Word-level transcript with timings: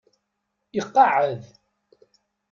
Iqeɛɛed. 0.79 1.41